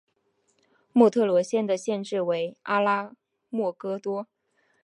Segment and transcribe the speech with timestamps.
[0.95, 3.13] 奥特罗县的县治为阿拉
[3.49, 4.25] 莫戈多。